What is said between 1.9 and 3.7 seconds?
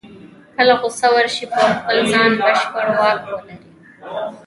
ځان بشپړ واک ولري.